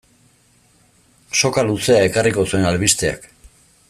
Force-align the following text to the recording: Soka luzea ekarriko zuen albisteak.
Soka 1.41 1.65
luzea 1.67 2.01
ekarriko 2.09 2.47
zuen 2.53 2.67
albisteak. 2.71 3.29